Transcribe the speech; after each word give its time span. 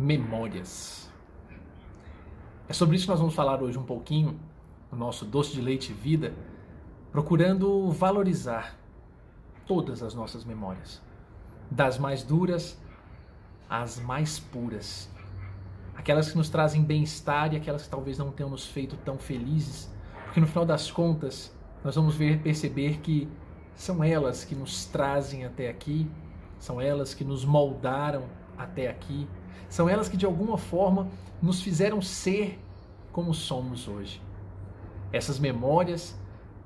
memórias. 0.00 1.10
É 2.66 2.72
sobre 2.72 2.96
isso 2.96 3.04
que 3.04 3.10
nós 3.10 3.20
vamos 3.20 3.34
falar 3.34 3.62
hoje 3.62 3.78
um 3.78 3.84
pouquinho 3.84 4.40
no 4.90 4.96
nosso 4.96 5.26
Doce 5.26 5.52
de 5.52 5.60
Leite 5.60 5.92
Vida, 5.92 6.32
procurando 7.12 7.90
valorizar 7.90 8.76
todas 9.66 10.02
as 10.02 10.14
nossas 10.14 10.42
memórias, 10.44 11.02
das 11.70 11.98
mais 11.98 12.22
duras 12.22 12.80
às 13.68 14.00
mais 14.00 14.40
puras. 14.40 15.10
Aquelas 15.94 16.30
que 16.30 16.36
nos 16.38 16.48
trazem 16.48 16.82
bem-estar 16.82 17.52
e 17.52 17.56
aquelas 17.56 17.82
que 17.82 17.90
talvez 17.90 18.16
não 18.16 18.32
tenham 18.32 18.48
nos 18.48 18.66
feito 18.66 18.96
tão 19.04 19.18
felizes, 19.18 19.92
porque 20.24 20.40
no 20.40 20.46
final 20.46 20.64
das 20.64 20.90
contas, 20.90 21.54
nós 21.84 21.94
vamos 21.94 22.14
ver 22.14 22.40
perceber 22.40 23.00
que 23.00 23.28
são 23.74 24.02
elas 24.02 24.44
que 24.44 24.54
nos 24.54 24.86
trazem 24.86 25.44
até 25.44 25.68
aqui, 25.68 26.10
são 26.58 26.80
elas 26.80 27.12
que 27.12 27.22
nos 27.22 27.44
moldaram 27.44 28.24
até 28.56 28.88
aqui, 28.88 29.28
são 29.68 29.88
elas 29.88 30.08
que 30.08 30.16
de 30.16 30.26
alguma 30.26 30.58
forma 30.58 31.08
nos 31.40 31.62
fizeram 31.62 32.00
ser 32.02 32.58
como 33.12 33.34
somos 33.34 33.88
hoje. 33.88 34.20
Essas 35.12 35.38
memórias 35.38 36.18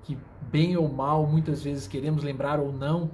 que, 0.03 0.19
bem 0.51 0.77
ou 0.77 0.89
mal, 0.89 1.27
muitas 1.27 1.63
vezes 1.63 1.87
queremos 1.87 2.23
lembrar 2.23 2.61
ou 2.61 2.73
não, 2.73 3.11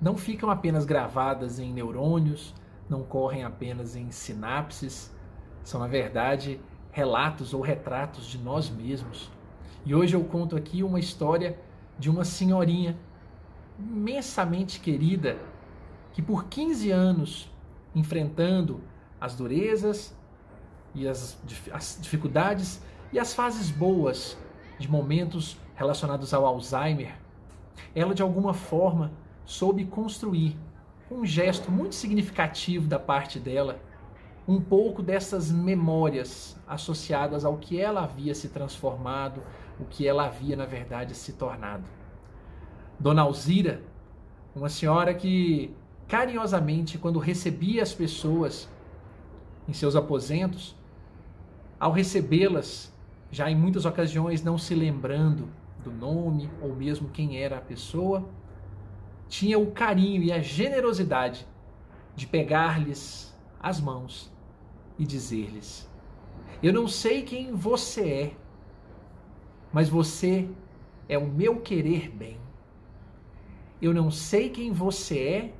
não 0.00 0.16
ficam 0.16 0.50
apenas 0.50 0.84
gravadas 0.84 1.58
em 1.58 1.72
neurônios, 1.72 2.54
não 2.88 3.02
correm 3.02 3.44
apenas 3.44 3.96
em 3.96 4.10
sinapses, 4.10 5.14
são, 5.62 5.80
na 5.80 5.86
verdade, 5.86 6.60
relatos 6.90 7.52
ou 7.52 7.60
retratos 7.60 8.26
de 8.26 8.38
nós 8.38 8.70
mesmos. 8.70 9.30
E 9.84 9.94
hoje 9.94 10.14
eu 10.14 10.24
conto 10.24 10.56
aqui 10.56 10.82
uma 10.82 10.98
história 10.98 11.58
de 11.98 12.08
uma 12.10 12.24
senhorinha 12.24 12.96
imensamente 13.78 14.80
querida 14.80 15.38
que, 16.12 16.22
por 16.22 16.44
15 16.46 16.90
anos, 16.90 17.50
enfrentando 17.94 18.80
as 19.20 19.34
durezas 19.34 20.16
e 20.94 21.06
as, 21.06 21.38
as 21.72 21.98
dificuldades 22.00 22.80
e 23.12 23.18
as 23.18 23.34
fases 23.34 23.70
boas 23.70 24.36
de 24.78 24.90
momentos 24.90 25.56
relacionados 25.74 26.32
ao 26.32 26.46
Alzheimer, 26.46 27.14
ela 27.94 28.14
de 28.14 28.22
alguma 28.22 28.54
forma 28.54 29.12
soube 29.44 29.84
construir 29.84 30.56
um 31.10 31.26
gesto 31.26 31.70
muito 31.70 31.94
significativo 31.94 32.86
da 32.86 32.98
parte 32.98 33.38
dela, 33.38 33.80
um 34.46 34.60
pouco 34.60 35.02
dessas 35.02 35.50
memórias 35.50 36.56
associadas 36.66 37.44
ao 37.44 37.58
que 37.58 37.80
ela 37.80 38.04
havia 38.04 38.34
se 38.34 38.48
transformado, 38.48 39.42
o 39.78 39.84
que 39.84 40.06
ela 40.06 40.26
havia 40.26 40.56
na 40.56 40.66
verdade 40.66 41.14
se 41.14 41.32
tornado. 41.32 41.84
Dona 42.98 43.22
Alzira, 43.22 43.82
uma 44.54 44.68
senhora 44.68 45.14
que 45.14 45.74
carinhosamente, 46.06 46.98
quando 46.98 47.18
recebia 47.18 47.82
as 47.82 47.94
pessoas 47.94 48.68
em 49.68 49.72
seus 49.72 49.96
aposentos, 49.96 50.76
ao 51.78 51.92
recebê-las, 51.92 52.92
já 53.30 53.50
em 53.50 53.56
muitas 53.56 53.84
ocasiões 53.84 54.42
não 54.42 54.58
se 54.58 54.74
lembrando 54.74 55.48
do 55.82 55.90
nome 55.90 56.50
ou 56.60 56.74
mesmo 56.74 57.08
quem 57.08 57.38
era 57.38 57.58
a 57.58 57.60
pessoa, 57.60 58.28
tinha 59.28 59.58
o 59.58 59.70
carinho 59.70 60.22
e 60.22 60.32
a 60.32 60.40
generosidade 60.40 61.46
de 62.14 62.26
pegar-lhes 62.26 63.34
as 63.58 63.80
mãos 63.80 64.30
e 64.98 65.06
dizer-lhes: 65.06 65.88
Eu 66.62 66.72
não 66.72 66.86
sei 66.88 67.22
quem 67.22 67.54
você 67.54 68.08
é, 68.08 68.34
mas 69.72 69.88
você 69.88 70.48
é 71.08 71.16
o 71.16 71.26
meu 71.26 71.60
querer 71.60 72.10
bem. 72.10 72.38
Eu 73.80 73.94
não 73.94 74.10
sei 74.10 74.50
quem 74.50 74.72
você 74.72 75.18
é, 75.18 75.54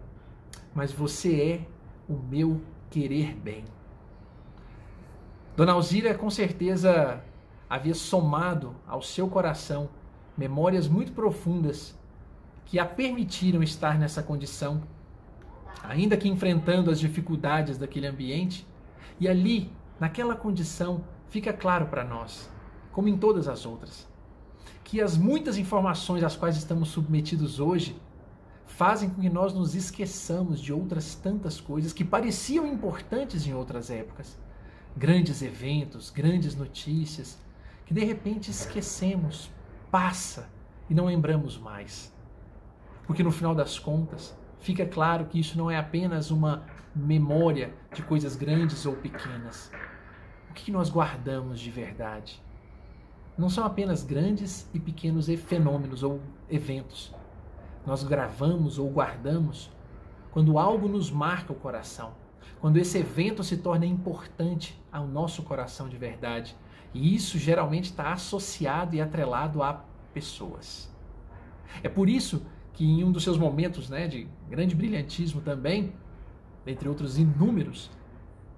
mas 0.74 0.92
você 0.92 1.42
é 1.42 2.12
o 2.12 2.16
meu 2.16 2.60
querer 2.90 3.34
bem. 3.34 3.64
Dona 5.60 5.72
Alzira 5.72 6.14
com 6.14 6.30
certeza 6.30 7.22
havia 7.68 7.92
somado 7.92 8.74
ao 8.88 9.02
seu 9.02 9.28
coração 9.28 9.90
memórias 10.34 10.88
muito 10.88 11.12
profundas 11.12 11.94
que 12.64 12.78
a 12.78 12.86
permitiram 12.86 13.62
estar 13.62 13.98
nessa 13.98 14.22
condição, 14.22 14.82
ainda 15.82 16.16
que 16.16 16.30
enfrentando 16.30 16.90
as 16.90 16.98
dificuldades 16.98 17.76
daquele 17.76 18.06
ambiente, 18.06 18.66
e 19.20 19.28
ali, 19.28 19.70
naquela 20.00 20.34
condição, 20.34 21.04
fica 21.28 21.52
claro 21.52 21.88
para 21.88 22.04
nós, 22.04 22.50
como 22.90 23.08
em 23.08 23.18
todas 23.18 23.46
as 23.46 23.66
outras, 23.66 24.08
que 24.82 24.98
as 24.98 25.18
muitas 25.18 25.58
informações 25.58 26.24
às 26.24 26.36
quais 26.36 26.56
estamos 26.56 26.88
submetidos 26.88 27.60
hoje 27.60 28.00
fazem 28.64 29.10
com 29.10 29.20
que 29.20 29.28
nós 29.28 29.52
nos 29.52 29.74
esqueçamos 29.74 30.58
de 30.58 30.72
outras 30.72 31.14
tantas 31.16 31.60
coisas 31.60 31.92
que 31.92 32.02
pareciam 32.02 32.66
importantes 32.66 33.46
em 33.46 33.52
outras 33.52 33.90
épocas. 33.90 34.38
Grandes 34.96 35.42
eventos, 35.42 36.10
grandes 36.10 36.56
notícias, 36.56 37.40
que 37.86 37.94
de 37.94 38.04
repente 38.04 38.50
esquecemos, 38.50 39.50
passa 39.90 40.48
e 40.88 40.94
não 40.94 41.06
lembramos 41.06 41.58
mais. 41.58 42.14
Porque 43.06 43.22
no 43.22 43.30
final 43.30 43.54
das 43.54 43.78
contas, 43.78 44.36
fica 44.60 44.86
claro 44.86 45.26
que 45.26 45.40
isso 45.40 45.56
não 45.56 45.70
é 45.70 45.76
apenas 45.76 46.30
uma 46.30 46.64
memória 46.94 47.74
de 47.94 48.02
coisas 48.02 48.36
grandes 48.36 48.84
ou 48.86 48.94
pequenas. 48.94 49.70
O 50.50 50.52
que 50.52 50.70
nós 50.70 50.90
guardamos 50.90 51.60
de 51.60 51.70
verdade? 51.70 52.42
Não 53.38 53.48
são 53.48 53.64
apenas 53.64 54.02
grandes 54.02 54.68
e 54.74 54.78
pequenos 54.78 55.26
fenômenos 55.26 56.02
ou 56.02 56.20
eventos, 56.48 57.14
nós 57.86 58.04
gravamos 58.04 58.78
ou 58.78 58.90
guardamos 58.90 59.70
quando 60.30 60.58
algo 60.58 60.86
nos 60.86 61.10
marca 61.10 61.52
o 61.52 61.56
coração, 61.56 62.12
quando 62.60 62.76
esse 62.76 62.98
evento 62.98 63.42
se 63.42 63.56
torna 63.56 63.86
importante 63.86 64.78
ao 64.92 65.06
nosso 65.06 65.42
coração 65.42 65.88
de 65.88 65.96
verdade. 65.96 66.56
E 66.92 67.14
isso 67.14 67.38
geralmente 67.38 67.84
está 67.84 68.12
associado 68.12 68.94
e 68.96 69.00
atrelado 69.00 69.62
a 69.62 69.84
pessoas. 70.12 70.90
É 71.82 71.88
por 71.88 72.08
isso 72.08 72.44
que 72.72 72.84
em 72.84 73.04
um 73.04 73.12
dos 73.12 73.22
seus 73.22 73.38
momentos 73.38 73.88
né, 73.88 74.08
de 74.08 74.26
grande 74.48 74.74
brilhantismo 74.74 75.40
também, 75.40 75.92
entre 76.66 76.88
outros 76.88 77.18
inúmeros, 77.18 77.90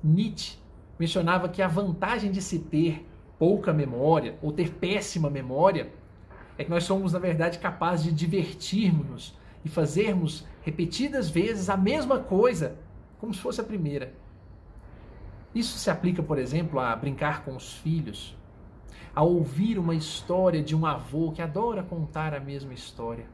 Nietzsche 0.03 0.59
mencionava 0.99 1.49
que 1.49 1.63
a 1.63 1.69
vantagem 1.69 2.31
de 2.31 2.41
se 2.41 2.59
ter 2.59 3.07
pouca 3.39 3.73
memória 3.73 4.37
ou 4.41 4.53
ter 4.53 4.71
péssima 4.71 5.29
memória 5.29 5.93
é 6.57 6.65
que 6.65 6.71
nós 6.71 6.85
somos, 6.85 7.13
na 7.13 7.19
verdade, 7.19 7.59
capazes 7.59 8.05
de 8.05 8.13
divertirmos 8.13 9.37
e 9.65 9.69
fazermos 9.69 10.47
repetidas 10.63 11.31
vezes 11.31 11.69
a 11.69 11.77
mesma 11.77 12.19
coisa, 12.19 12.77
como 13.23 13.33
se 13.33 13.39
fosse 13.39 13.61
a 13.61 13.65
primeira. 13.65 14.13
Isso 15.55 15.79
se 15.79 15.89
aplica, 15.89 16.21
por 16.25 16.39
exemplo, 16.39 16.81
a 16.81 16.97
brincar 16.97 17.45
com 17.45 17.55
os 17.55 17.75
filhos, 17.75 18.37
a 19.15 19.23
ouvir 19.23 19.79
uma 19.79 19.95
história 19.95 20.61
de 20.61 20.75
um 20.75 20.85
avô 20.85 21.31
que 21.31 21.41
adora 21.41 21.85
contar 21.85 22.35
a 22.35 22.41
mesma 22.41 22.75
história, 22.75 23.27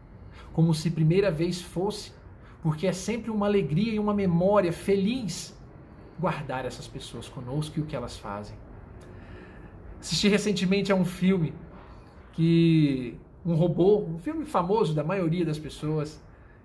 como 0.53 0.75
se 0.75 0.91
primeira 0.91 1.31
vez 1.31 1.63
fosse, 1.63 2.13
porque 2.63 2.87
é 2.87 2.93
sempre 2.93 3.31
uma 3.31 3.47
alegria 3.47 3.95
e 3.95 3.99
uma 3.99 4.13
memória 4.13 4.75
feliz 4.75 5.59
guardar 6.21 6.67
essas 6.67 6.87
pessoas 6.87 7.27
conosco 7.27 7.79
e 7.79 7.83
o 7.83 7.87
que 7.87 7.97
elas 7.97 8.19
fazem. 8.19 8.59
Assisti 9.99 10.29
recentemente 10.29 10.93
a 10.93 10.95
um 10.95 11.05
filme 11.07 11.55
que 12.35 13.19
um 13.43 13.55
robô, 13.55 14.01
um 14.01 14.19
filme 14.19 14.45
famoso 14.45 14.95
da 14.95 15.03
maioria 15.03 15.47
das 15.47 15.59
pessoas, 15.59 16.23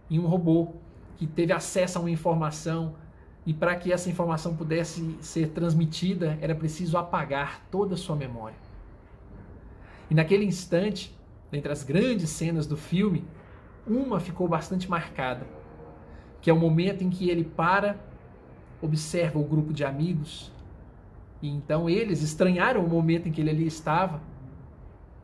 e 0.10 0.20
um 0.20 0.28
robô 0.28 0.74
que 1.16 1.26
teve 1.26 1.54
acesso 1.54 1.98
a 1.98 2.02
uma 2.02 2.12
informação 2.12 3.02
e 3.46 3.54
para 3.54 3.76
que 3.76 3.92
essa 3.92 4.10
informação 4.10 4.56
pudesse 4.56 5.18
ser 5.22 5.50
transmitida 5.50 6.38
era 6.42 6.56
preciso 6.56 6.98
apagar 6.98 7.62
toda 7.70 7.96
a 7.96 7.98
sua 7.98 8.16
memória. 8.16 8.56
E 10.10 10.16
naquele 10.16 10.46
instante, 10.46 11.16
dentre 11.52 11.72
as 11.72 11.84
grandes 11.84 12.30
cenas 12.30 12.66
do 12.66 12.78
filme, 12.78 13.26
uma 13.86 14.20
ficou 14.20 14.48
bastante 14.48 14.90
marcada, 14.90 15.46
que 16.42 16.50
é 16.50 16.54
o 16.54 16.60
momento 16.60 17.04
em 17.04 17.10
que 17.10 17.30
ele 17.30 17.44
para, 17.44 18.00
observa 18.82 19.40
o 19.40 19.44
grupo 19.44 19.74
de 19.74 19.84
amigos, 19.84 20.52
e 21.42 21.50
então 21.50 21.90
eles 21.90 22.22
estranharam 22.22 22.84
o 22.86 22.90
momento 22.90 23.28
em 23.28 23.32
que 23.32 23.42
ele 23.42 23.50
ali 23.50 23.68
estava 23.68 24.22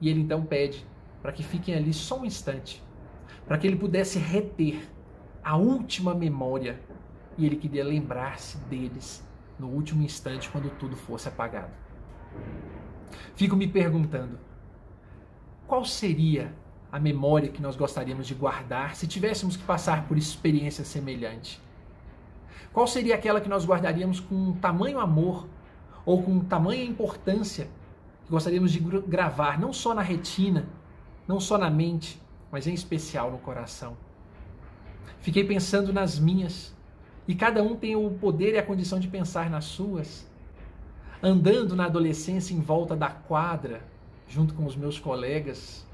e 0.02 0.10
ele 0.10 0.20
então 0.20 0.46
pede 0.46 0.86
para 1.22 1.32
que 1.32 1.44
fiquem 1.44 1.76
ali 1.76 1.94
só 1.94 2.20
um 2.20 2.26
instante, 2.26 2.84
para 3.46 3.58
que 3.58 3.66
ele 3.66 3.78
pudesse 3.78 4.20
reter 4.20 4.82
a 5.44 5.56
última 5.56 6.14
memória 6.14 6.80
e 7.40 7.46
ele 7.46 7.56
queria 7.56 7.84
lembrar-se 7.84 8.58
deles 8.66 9.26
no 9.58 9.68
último 9.68 10.04
instante 10.04 10.50
quando 10.50 10.70
tudo 10.78 10.96
fosse 10.96 11.28
apagado. 11.28 11.72
Fico 13.34 13.56
me 13.56 13.68
perguntando, 13.68 14.38
qual 15.66 15.84
seria 15.86 16.54
a 16.92 17.00
memória 17.00 17.50
que 17.50 17.62
nós 17.62 17.76
gostaríamos 17.76 18.28
de 18.28 18.36
guardar 18.36 18.96
se 18.96 19.08
tivéssemos 19.08 19.56
que 19.56 19.64
passar 19.64 20.08
por 20.08 20.18
experiência 20.18 20.84
semelhante? 20.84 21.62
Qual 22.74 22.86
seria 22.86 23.16
aquela 23.16 23.42
que 23.42 23.50
nós 23.50 23.66
guardaríamos 23.66 24.20
com 24.20 24.54
tamanho 24.54 25.00
amor 25.00 25.48
ou 26.06 26.22
com 26.22 26.40
tamanha 26.42 26.84
importância 26.84 27.68
gostaríamos 28.30 28.72
de 28.72 28.80
gravar 28.80 29.60
não 29.60 29.74
só 29.74 29.94
na 29.94 30.02
retina, 30.02 30.68
não 31.28 31.40
só 31.40 31.58
na 31.58 31.70
mente, 31.70 32.22
mas 32.52 32.68
em 32.68 32.74
especial 32.74 33.32
no 33.32 33.40
coração. 33.40 33.98
Fiquei 35.20 35.44
pensando 35.44 35.92
nas 35.92 36.20
minhas 36.20 36.76
e 37.30 37.36
cada 37.36 37.62
um 37.62 37.76
tem 37.76 37.96
o 37.96 38.10
poder 38.10 38.56
e 38.56 38.58
a 38.58 38.64
condição 38.64 39.00
de 39.00 39.08
pensar 39.08 39.52
nas 39.52 39.66
suas. 39.66 40.28
Andando 41.22 41.76
na 41.76 41.86
adolescência 41.86 42.56
em 42.56 42.60
volta 42.60 42.96
da 42.96 43.12
quadra, 43.12 43.84
junto 44.28 44.56
com 44.56 44.66
os 44.66 44.76
meus 44.76 44.98
colegas, 44.98 45.88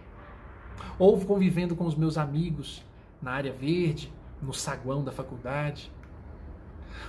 ou 0.98 1.20
convivendo 1.20 1.76
com 1.76 1.86
os 1.86 1.94
meus 1.94 2.18
amigos 2.18 2.86
na 3.22 3.32
área 3.32 3.52
verde, 3.52 4.10
no 4.42 4.54
saguão 4.54 5.04
da 5.04 5.12
faculdade. 5.12 5.92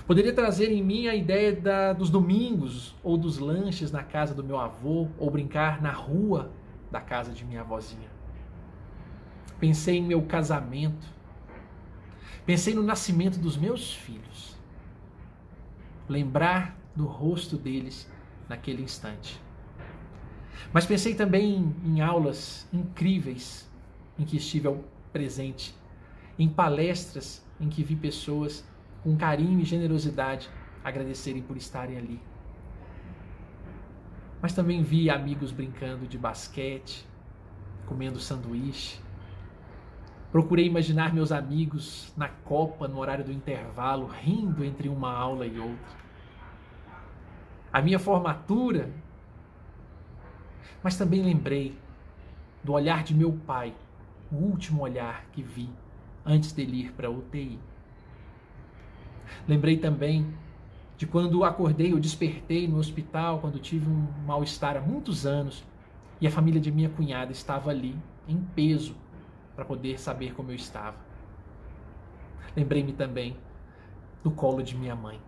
Poderia 0.05 0.33
trazer 0.33 0.73
em 0.73 0.83
mim 0.83 1.07
a 1.07 1.15
ideia 1.15 1.53
da, 1.55 1.93
dos 1.93 2.09
domingos 2.09 2.97
ou 3.01 3.17
dos 3.17 3.39
lanches 3.39 3.93
na 3.93 4.03
casa 4.03 4.33
do 4.35 4.43
meu 4.43 4.59
avô, 4.59 5.07
ou 5.17 5.31
brincar 5.31 5.81
na 5.81 5.91
rua 5.93 6.51
da 6.91 6.99
casa 6.99 7.31
de 7.31 7.45
minha 7.45 7.61
avózinha. 7.61 8.09
Pensei 9.57 9.99
em 9.99 10.03
meu 10.03 10.21
casamento, 10.23 11.07
Pensei 12.47 12.73
no 12.73 12.81
nascimento 12.81 13.37
dos 13.37 13.57
meus 13.57 13.93
filhos. 13.93 14.55
Lembrar 16.07 16.79
do 16.95 17.05
rosto 17.05 17.57
deles 17.57 18.09
naquele 18.47 18.81
instante. 18.81 19.37
Mas 20.71 20.85
pensei 20.85 21.13
também 21.13 21.75
em, 21.83 21.99
aulas 21.99 22.65
incríveis 22.71 23.69
em 24.17 24.23
que 24.23 24.37
estive 24.37 24.73
presente, 25.11 25.75
em 26.39 26.47
palestras 26.47 27.45
em 27.59 27.67
que 27.67 27.83
vi 27.83 27.97
pessoas 27.97 28.65
com 29.03 29.17
carinho 29.17 29.59
e 29.59 29.65
generosidade 29.65 30.49
agradecerem 30.85 31.41
por 31.41 31.57
estarem 31.57 31.97
ali. 31.97 32.21
Mas 34.41 34.53
também 34.53 34.83
vi 34.83 35.09
amigos 35.09 35.51
brincando 35.51 36.07
de 36.07 36.17
basquete, 36.17 37.05
comendo 37.85 38.21
sanduíche, 38.21 39.01
Procurei 40.37 40.67
imaginar 40.67 41.15
meus 41.15 41.31
amigos 41.31 42.13
na 42.15 42.29
copa 42.29 42.87
no 42.87 42.99
horário 42.99 43.25
do 43.25 43.31
intervalo, 43.31 44.05
rindo 44.05 44.63
entre 44.63 44.87
uma 44.87 45.11
aula 45.11 45.47
e 45.47 45.59
outra. 45.59 45.97
A 47.73 47.81
minha 47.81 47.97
formatura. 47.97 48.91
Mas 50.83 50.95
também 50.95 51.23
lembrei 51.23 51.75
do 52.63 52.73
olhar 52.73 53.03
de 53.03 53.15
meu 53.15 53.33
pai, 53.47 53.73
o 54.31 54.35
último 54.35 54.83
olhar 54.83 55.25
que 55.31 55.41
vi 55.41 55.71
antes 56.23 56.51
dele 56.51 56.81
ir 56.81 56.91
para 56.91 57.07
a 57.07 57.11
UTI. 57.11 57.57
Lembrei 59.47 59.77
também 59.77 60.35
de 60.97 61.07
quando 61.07 61.43
acordei 61.43 61.95
ou 61.95 61.99
despertei 61.99 62.67
no 62.67 62.77
hospital, 62.77 63.39
quando 63.39 63.57
tive 63.57 63.89
um 63.89 64.07
mal-estar 64.23 64.77
há 64.77 64.81
muitos 64.81 65.25
anos 65.25 65.63
e 66.21 66.27
a 66.27 66.31
família 66.31 66.61
de 66.61 66.71
minha 66.71 66.89
cunhada 66.89 67.31
estava 67.31 67.71
ali, 67.71 67.95
em 68.27 68.37
peso, 68.53 68.95
para 69.57 69.65
poder 69.65 69.99
saber 69.99 70.35
como 70.35 70.51
eu 70.51 70.55
estava. 70.55 70.95
Lembrei-me 72.55 72.93
também 72.93 73.35
do 74.23 74.29
colo 74.29 74.61
de 74.61 74.77
minha 74.77 74.95
mãe 74.95 75.19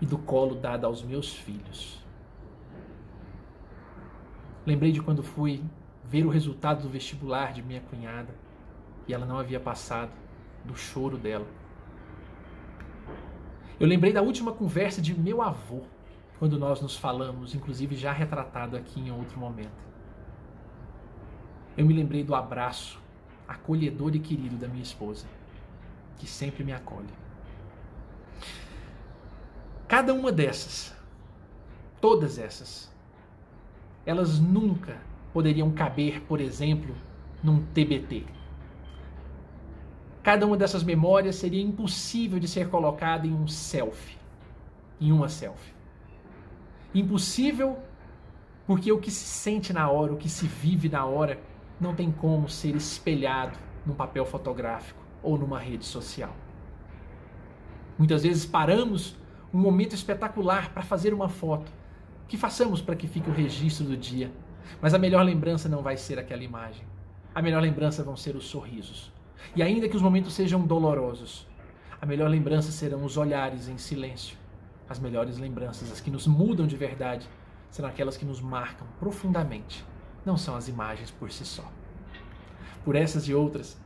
e 0.00 0.06
do 0.06 0.18
colo 0.18 0.56
dado 0.56 0.86
aos 0.86 1.00
meus 1.00 1.32
filhos. 1.32 2.04
Lembrei 4.66 4.90
de 4.90 5.00
quando 5.00 5.22
fui 5.22 5.62
ver 6.04 6.26
o 6.26 6.30
resultado 6.30 6.82
do 6.82 6.88
vestibular 6.88 7.52
de 7.52 7.62
minha 7.62 7.80
cunhada 7.80 8.34
e 9.06 9.14
ela 9.14 9.24
não 9.24 9.38
havia 9.38 9.60
passado, 9.60 10.10
do 10.64 10.76
choro 10.76 11.16
dela. 11.16 11.46
Eu 13.78 13.86
lembrei 13.86 14.12
da 14.12 14.20
última 14.20 14.50
conversa 14.50 15.00
de 15.00 15.14
meu 15.14 15.40
avô, 15.40 15.82
quando 16.40 16.58
nós 16.58 16.80
nos 16.82 16.96
falamos, 16.96 17.54
inclusive 17.54 17.94
já 17.94 18.10
retratado 18.10 18.76
aqui 18.76 19.00
em 19.00 19.12
outro 19.12 19.38
momento. 19.38 19.88
Eu 21.78 21.86
me 21.86 21.94
lembrei 21.94 22.24
do 22.24 22.34
abraço 22.34 23.00
acolhedor 23.46 24.12
e 24.16 24.18
querido 24.18 24.56
da 24.56 24.66
minha 24.66 24.82
esposa, 24.82 25.26
que 26.18 26.26
sempre 26.26 26.64
me 26.64 26.72
acolhe. 26.72 27.06
Cada 29.86 30.12
uma 30.12 30.32
dessas, 30.32 30.92
todas 32.00 32.36
essas, 32.36 32.92
elas 34.04 34.40
nunca 34.40 35.00
poderiam 35.32 35.70
caber, 35.70 36.20
por 36.22 36.40
exemplo, 36.40 36.92
num 37.44 37.64
TBT. 37.66 38.26
Cada 40.20 40.46
uma 40.46 40.56
dessas 40.56 40.82
memórias 40.82 41.36
seria 41.36 41.62
impossível 41.62 42.40
de 42.40 42.48
ser 42.48 42.68
colocada 42.68 43.24
em 43.24 43.32
um 43.32 43.46
selfie, 43.46 44.18
em 45.00 45.12
uma 45.12 45.28
selfie. 45.28 45.72
Impossível 46.92 47.78
porque 48.66 48.90
o 48.90 48.98
que 48.98 49.12
se 49.12 49.24
sente 49.24 49.72
na 49.72 49.88
hora, 49.88 50.12
o 50.12 50.16
que 50.16 50.28
se 50.28 50.46
vive 50.46 50.90
na 50.90 51.06
hora, 51.06 51.40
não 51.80 51.94
tem 51.94 52.10
como 52.10 52.48
ser 52.48 52.74
espelhado 52.74 53.58
num 53.86 53.94
papel 53.94 54.26
fotográfico 54.26 55.00
ou 55.22 55.38
numa 55.38 55.58
rede 55.58 55.84
social. 55.84 56.34
Muitas 57.96 58.22
vezes 58.22 58.44
paramos 58.44 59.16
um 59.52 59.58
momento 59.58 59.94
espetacular 59.94 60.72
para 60.72 60.82
fazer 60.82 61.14
uma 61.14 61.28
foto. 61.28 61.70
Que 62.26 62.36
façamos 62.36 62.80
para 62.80 62.94
que 62.94 63.06
fique 63.06 63.30
o 63.30 63.32
registro 63.32 63.86
do 63.86 63.96
dia. 63.96 64.30
Mas 64.82 64.92
a 64.92 64.98
melhor 64.98 65.24
lembrança 65.24 65.68
não 65.68 65.82
vai 65.82 65.96
ser 65.96 66.18
aquela 66.18 66.44
imagem. 66.44 66.84
A 67.34 67.40
melhor 67.40 67.62
lembrança 67.62 68.02
vão 68.02 68.16
ser 68.16 68.36
os 68.36 68.44
sorrisos. 68.44 69.12
E 69.56 69.62
ainda 69.62 69.88
que 69.88 69.96
os 69.96 70.02
momentos 70.02 70.34
sejam 70.34 70.60
dolorosos, 70.66 71.46
a 72.00 72.04
melhor 72.04 72.28
lembrança 72.28 72.70
serão 72.70 73.04
os 73.04 73.16
olhares 73.16 73.68
em 73.68 73.78
silêncio. 73.78 74.36
As 74.88 74.98
melhores 74.98 75.38
lembranças, 75.38 75.90
as 75.90 76.00
que 76.00 76.10
nos 76.10 76.26
mudam 76.26 76.66
de 76.66 76.76
verdade, 76.76 77.28
serão 77.70 77.88
aquelas 77.88 78.16
que 78.16 78.24
nos 78.24 78.40
marcam 78.40 78.86
profundamente 78.98 79.84
não 80.24 80.36
são 80.36 80.56
as 80.56 80.68
imagens 80.68 81.10
por 81.10 81.30
si 81.30 81.44
só. 81.44 81.70
Por 82.84 82.96
essas 82.96 83.28
e 83.28 83.34
outras, 83.34 83.78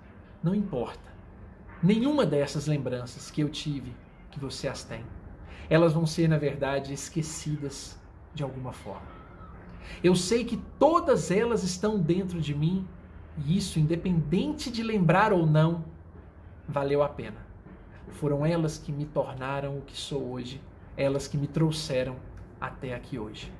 não 0.43 0.55
importa. 0.55 1.13
Nenhuma 1.83 2.25
dessas 2.25 2.67
lembranças 2.67 3.31
que 3.31 3.43
eu 3.43 3.49
tive, 3.49 3.95
que 4.31 4.39
você 4.39 4.69
as 4.69 4.85
tem, 4.85 5.05
elas 5.69 5.93
vão 5.93 6.07
ser, 6.07 6.29
na 6.29 6.39
verdade, 6.39 6.93
esquecidas 6.93 7.99
de 8.35 8.43
alguma 8.43 8.73
forma. 8.73 9.07
Eu 10.03 10.15
sei 10.15 10.45
que 10.45 10.57
todas 10.79 11.31
elas 11.31 11.63
estão 11.63 11.99
dentro 11.99 12.41
de 12.41 12.55
mim 12.55 12.87
e 13.39 13.57
isso, 13.57 13.79
independente 13.79 14.71
de 14.71 14.83
lembrar 14.83 15.33
ou 15.33 15.47
não, 15.47 15.85
valeu 16.69 17.03
a 17.03 17.09
pena. 17.09 17.47
Foram 18.13 18.45
elas 18.45 18.79
que 18.79 18.93
me 18.93 19.07
tornaram 19.07 19.79
o 19.79 19.83
que 19.83 19.97
sou 19.97 20.33
hoje, 20.33 20.61
elas 20.97 21.27
que 21.27 21.39
me 21.39 21.47
trouxeram 21.47 22.17
até 22.61 22.95
aqui 22.95 23.19
hoje. 23.19 23.53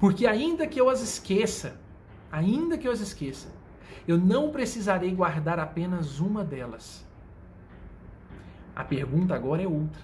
Porque 0.00 0.26
ainda 0.26 0.66
que 0.66 0.80
eu 0.80 0.88
as 0.88 1.02
esqueça, 1.02 1.78
ainda 2.34 2.76
que 2.76 2.88
eu 2.88 2.92
as 2.92 3.00
esqueça, 3.00 3.48
eu 4.08 4.18
não 4.18 4.50
precisarei 4.50 5.14
guardar 5.14 5.60
apenas 5.60 6.18
uma 6.18 6.42
delas. 6.42 7.06
A 8.74 8.82
pergunta 8.82 9.34
agora 9.34 9.62
é 9.62 9.68
outra. 9.68 10.02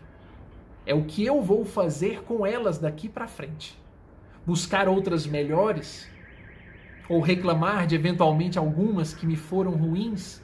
É 0.86 0.94
o 0.94 1.04
que 1.04 1.24
eu 1.24 1.42
vou 1.42 1.64
fazer 1.64 2.22
com 2.22 2.46
elas 2.46 2.78
daqui 2.78 3.08
para 3.08 3.26
frente? 3.26 3.76
Buscar 4.46 4.88
outras 4.88 5.26
melhores? 5.26 6.08
Ou 7.08 7.20
reclamar 7.20 7.88
de 7.88 7.96
eventualmente 7.96 8.58
algumas 8.58 9.12
que 9.12 9.26
me 9.26 9.36
foram 9.36 9.72
ruins? 9.72 10.40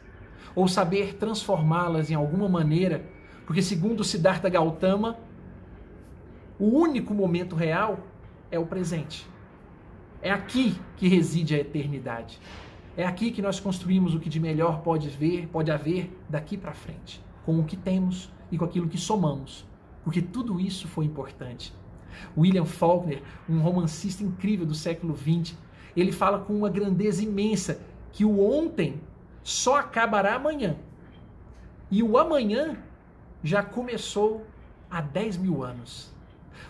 Ou 0.56 0.66
saber 0.66 1.14
transformá-las 1.14 2.10
em 2.10 2.14
alguma 2.14 2.48
maneira? 2.48 3.04
Porque, 3.46 3.62
segundo 3.62 4.02
Siddhartha 4.02 4.48
Gautama, 4.48 5.16
o 6.58 6.66
único 6.66 7.14
momento 7.14 7.54
real 7.54 8.00
é 8.50 8.58
o 8.58 8.66
presente. 8.66 9.24
É 10.22 10.30
aqui 10.30 10.78
que 10.96 11.08
reside 11.08 11.54
a 11.54 11.58
eternidade. 11.58 12.40
É 12.96 13.04
aqui 13.04 13.30
que 13.30 13.42
nós 13.42 13.60
construímos 13.60 14.14
o 14.14 14.20
que 14.20 14.30
de 14.30 14.40
melhor 14.40 14.80
pode 14.80 15.08
ver, 15.08 15.48
pode 15.48 15.70
haver 15.70 16.10
daqui 16.28 16.56
para 16.56 16.72
frente, 16.72 17.22
com 17.44 17.60
o 17.60 17.64
que 17.64 17.76
temos 17.76 18.32
e 18.50 18.56
com 18.56 18.64
aquilo 18.64 18.88
que 18.88 18.96
somamos, 18.96 19.66
porque 20.02 20.22
tudo 20.22 20.58
isso 20.58 20.88
foi 20.88 21.04
importante. 21.04 21.74
William 22.36 22.64
Faulkner, 22.64 23.22
um 23.46 23.60
romancista 23.60 24.24
incrível 24.24 24.64
do 24.64 24.74
século 24.74 25.14
XX, 25.14 25.54
ele 25.94 26.10
fala 26.10 26.38
com 26.38 26.54
uma 26.54 26.70
grandeza 26.70 27.22
imensa 27.22 27.80
que 28.12 28.24
o 28.24 28.40
ontem 28.40 29.00
só 29.42 29.76
acabará 29.76 30.34
amanhã. 30.34 30.76
E 31.90 32.02
o 32.02 32.16
amanhã 32.16 32.78
já 33.42 33.62
começou 33.62 34.46
há 34.90 35.00
10 35.00 35.36
mil 35.36 35.62
anos. 35.62 36.12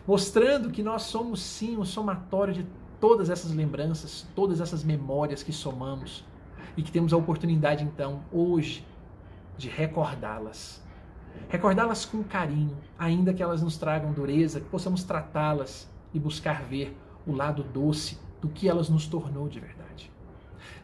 Mostrando 0.06 0.70
que 0.70 0.82
nós 0.82 1.02
somos 1.02 1.40
sim 1.40 1.76
o 1.76 1.84
somatório 1.84 2.54
de 2.54 2.66
todas 3.00 3.30
essas 3.30 3.52
lembranças, 3.52 4.26
todas 4.34 4.60
essas 4.60 4.82
memórias 4.84 5.42
que 5.42 5.52
somamos 5.52 6.24
e 6.76 6.82
que 6.82 6.92
temos 6.92 7.12
a 7.12 7.16
oportunidade 7.16 7.84
então 7.84 8.22
hoje 8.32 8.86
de 9.56 9.68
recordá-las. 9.68 10.82
Recordá-las 11.48 12.04
com 12.04 12.22
carinho, 12.24 12.76
ainda 12.98 13.32
que 13.32 13.42
elas 13.42 13.62
nos 13.62 13.76
tragam 13.76 14.12
dureza, 14.12 14.60
que 14.60 14.68
possamos 14.68 15.04
tratá-las 15.04 15.88
e 16.12 16.18
buscar 16.18 16.62
ver 16.62 16.96
o 17.26 17.32
lado 17.32 17.62
doce 17.62 18.18
do 18.40 18.48
que 18.48 18.68
elas 18.68 18.88
nos 18.88 19.06
tornou 19.06 19.48
de 19.48 19.60
verdade. 19.60 20.10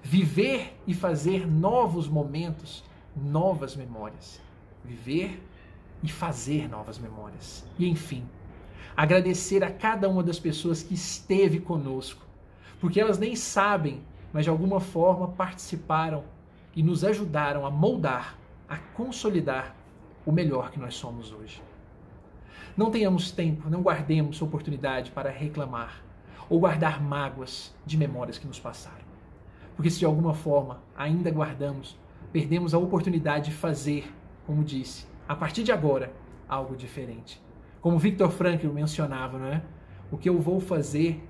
Viver 0.02 0.76
e 0.86 0.94
fazer 0.94 1.46
novos 1.46 2.08
momentos, 2.08 2.84
novas 3.16 3.76
memórias. 3.76 4.40
Viver 4.84 5.42
e 6.02 6.08
fazer 6.08 6.68
novas 6.68 6.98
memórias. 6.98 7.64
E 7.78 7.88
enfim, 7.88 8.26
agradecer 8.96 9.62
a 9.64 9.70
cada 9.70 10.08
uma 10.08 10.22
das 10.22 10.38
pessoas 10.38 10.82
que 10.82 10.94
esteve 10.94 11.60
conosco, 11.60 12.24
porque 12.80 13.00
elas 13.00 13.18
nem 13.18 13.36
sabem, 13.36 14.02
mas 14.32 14.44
de 14.44 14.50
alguma 14.50 14.80
forma 14.80 15.28
participaram 15.28 16.24
e 16.74 16.82
nos 16.82 17.04
ajudaram 17.04 17.66
a 17.66 17.70
moldar 17.70 18.38
a 18.68 18.78
consolidar 18.78 19.76
o 20.24 20.32
melhor 20.32 20.70
que 20.70 20.80
nós 20.80 20.94
somos 20.94 21.30
hoje. 21.30 21.62
Não 22.74 22.90
tenhamos 22.90 23.30
tempo, 23.30 23.68
não 23.68 23.82
guardemos 23.82 24.40
oportunidade 24.40 25.10
para 25.10 25.28
reclamar 25.28 26.02
ou 26.48 26.58
guardar 26.58 27.02
mágoas 27.02 27.74
de 27.84 27.98
memórias 27.98 28.38
que 28.38 28.46
nos 28.46 28.58
passaram. 28.58 29.04
Porque 29.76 29.90
se 29.90 29.98
de 29.98 30.06
alguma 30.06 30.32
forma 30.32 30.82
ainda 30.96 31.30
guardamos, 31.30 31.98
perdemos 32.32 32.72
a 32.72 32.78
oportunidade 32.78 33.50
de 33.50 33.56
fazer, 33.56 34.10
como 34.46 34.64
disse, 34.64 35.06
a 35.28 35.36
partir 35.36 35.62
de 35.62 35.72
agora, 35.72 36.10
algo 36.48 36.74
diferente. 36.74 37.38
Como 37.82 37.98
Victor 37.98 38.30
Frankl 38.30 38.68
mencionava, 38.68 39.36
não 39.36 39.46
é? 39.46 39.60
O 40.08 40.16
que 40.16 40.28
eu 40.28 40.40
vou 40.40 40.60
fazer 40.60 41.20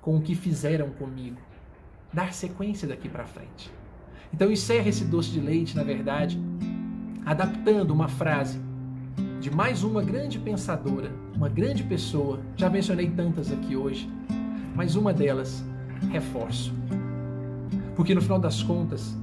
com 0.00 0.16
o 0.16 0.22
que 0.22 0.34
fizeram 0.34 0.88
comigo? 0.88 1.36
Dar 2.10 2.32
sequência 2.32 2.88
daqui 2.88 3.06
para 3.06 3.26
frente. 3.26 3.70
Então 4.32 4.50
encerra 4.50 4.88
esse 4.88 5.04
doce 5.04 5.30
de 5.30 5.40
leite, 5.40 5.76
na 5.76 5.84
verdade, 5.84 6.40
adaptando 7.26 7.90
uma 7.90 8.08
frase 8.08 8.58
de 9.40 9.50
mais 9.50 9.84
uma 9.84 10.02
grande 10.02 10.38
pensadora, 10.38 11.12
uma 11.36 11.50
grande 11.50 11.82
pessoa. 11.82 12.40
Já 12.56 12.70
mencionei 12.70 13.10
tantas 13.10 13.52
aqui 13.52 13.76
hoje, 13.76 14.10
mas 14.74 14.96
uma 14.96 15.12
delas 15.12 15.62
reforço. 16.10 16.72
Porque 17.94 18.14
no 18.14 18.22
final 18.22 18.38
das 18.38 18.62
contas, 18.62 19.14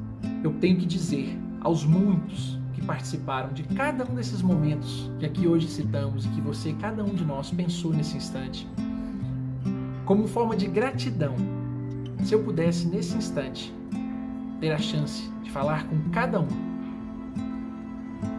eu 0.43 0.53
tenho 0.53 0.77
que 0.77 0.85
dizer 0.85 1.35
aos 1.59 1.83
muitos 1.83 2.60
que 2.81 2.85
participaram 2.85 3.53
de 3.53 3.63
cada 3.63 4.03
um 4.03 4.15
desses 4.15 4.41
momentos 4.41 5.09
que 5.19 5.25
aqui 5.25 5.47
hoje 5.47 5.67
citamos 5.67 6.25
e 6.25 6.29
que 6.29 6.41
você, 6.41 6.73
cada 6.73 7.03
um 7.03 7.13
de 7.13 7.23
nós, 7.23 7.51
pensou 7.51 7.93
nesse 7.93 8.17
instante, 8.17 8.67
como 10.03 10.27
forma 10.27 10.55
de 10.55 10.65
gratidão, 10.65 11.35
se 12.23 12.33
eu 12.33 12.43
pudesse 12.43 12.87
nesse 12.87 13.15
instante 13.15 13.73
ter 14.59 14.71
a 14.71 14.77
chance 14.77 15.29
de 15.43 15.51
falar 15.51 15.85
com 15.87 16.09
cada 16.09 16.39
um, 16.39 16.47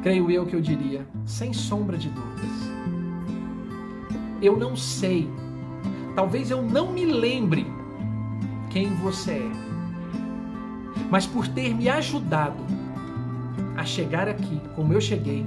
creio 0.02 0.30
eu 0.30 0.44
que 0.44 0.56
eu 0.56 0.60
diria, 0.60 1.06
sem 1.24 1.52
sombra 1.52 1.96
de 1.96 2.10
dúvidas, 2.10 2.72
eu 4.42 4.58
não 4.58 4.74
sei, 4.76 5.30
talvez 6.16 6.50
eu 6.50 6.62
não 6.62 6.92
me 6.92 7.04
lembre 7.04 7.64
quem 8.70 8.88
você 8.96 9.32
é, 9.32 9.52
mas 11.10 11.26
por 11.26 11.46
ter 11.46 11.74
me 11.74 11.88
ajudado 11.88 12.81
a 13.82 13.84
chegar 13.84 14.28
aqui 14.28 14.60
como 14.76 14.92
eu 14.92 15.00
cheguei, 15.00 15.44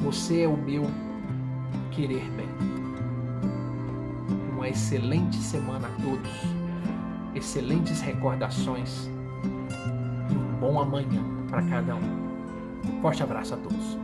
você 0.00 0.42
é 0.42 0.46
o 0.46 0.54
meu 0.54 0.84
querer 1.90 2.30
bem. 2.32 2.48
Uma 4.52 4.68
excelente 4.68 5.36
semana 5.36 5.88
a 5.88 6.02
todos, 6.02 6.30
excelentes 7.34 8.02
recordações 8.02 9.08
e 10.30 10.34
um 10.36 10.60
bom 10.60 10.78
amanhã 10.78 11.24
para 11.48 11.62
cada 11.62 11.96
um. 11.96 13.00
Forte 13.00 13.22
abraço 13.22 13.54
a 13.54 13.56
todos. 13.56 14.03